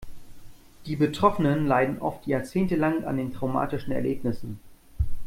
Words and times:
Die 0.87 0.95
Betroffenen 0.95 1.67
leiden 1.67 2.01
oft 2.01 2.25
jahrzehntelang 2.25 3.03
an 3.03 3.17
den 3.17 3.31
traumatischen 3.33 3.91
Erlebnissen. 3.93 4.59